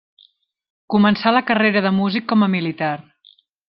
Començà 0.95 1.35
la 1.37 1.43
carrera 1.51 1.87
de 1.89 1.95
músic 2.01 2.29
com 2.35 2.47
a 2.47 2.53
militar. 2.59 2.95